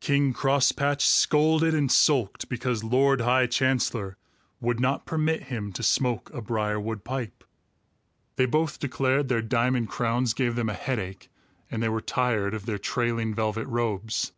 [0.00, 4.16] King Crosspatch scolded and sulked because Lord High Chancellor
[4.60, 7.44] would not permit him to smoke a briarwood pipe.
[8.34, 11.30] They both declared their diamond crowns gave them a headache,
[11.70, 14.32] and they were tired of their trailing velvet robes.